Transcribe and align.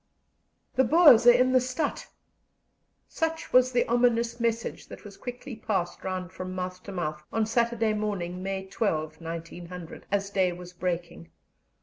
"The 0.73 0.83
Boers 0.83 1.27
are 1.27 1.31
in 1.31 1.51
the 1.51 1.61
stadt!" 1.61 2.07
Such 3.07 3.53
was 3.53 3.71
the 3.71 3.85
ominous 3.85 4.39
message 4.39 4.87
that 4.87 5.03
was 5.03 5.15
quickly 5.15 5.55
passed 5.55 6.03
round 6.03 6.31
from 6.31 6.55
mouth 6.55 6.81
to 6.85 6.91
mouth 6.91 7.21
on 7.31 7.45
Saturday 7.45 7.93
morning, 7.93 8.41
May 8.41 8.65
12, 8.65 9.21
1900, 9.21 10.07
as 10.11 10.31
day 10.31 10.53
was 10.53 10.73
breaking. 10.73 11.29